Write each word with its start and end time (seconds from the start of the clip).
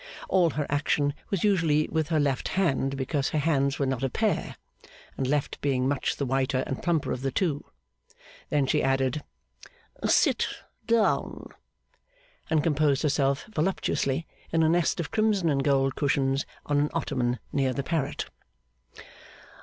All 0.29 0.49
her 0.49 0.65
action 0.67 1.13
was 1.29 1.43
usually 1.43 1.87
with 1.91 2.07
her 2.07 2.19
left 2.19 2.47
hand 2.57 2.97
because 2.97 3.29
her 3.29 3.37
hands 3.37 3.77
were 3.77 3.85
not 3.85 4.01
a 4.03 4.09
pair; 4.09 4.55
and 5.15 5.27
left 5.27 5.61
being 5.61 5.87
much 5.87 6.15
the 6.15 6.25
whiter 6.25 6.63
and 6.65 6.81
plumper 6.81 7.11
of 7.11 7.21
the 7.21 7.29
two. 7.31 7.65
Then 8.49 8.65
she 8.65 8.81
added: 8.81 9.23
'Sit 10.03 10.47
down,' 10.87 11.49
and 12.49 12.63
composed 12.63 13.03
herself 13.03 13.45
voluptuously, 13.53 14.25
in 14.51 14.63
a 14.63 14.69
nest 14.69 14.99
of 14.99 15.11
crimson 15.11 15.49
and 15.51 15.63
gold 15.63 15.93
cushions, 15.95 16.47
on 16.65 16.79
an 16.79 16.89
ottoman 16.95 17.37
near 17.53 17.71
the 17.71 17.83
parrot. 17.83 18.25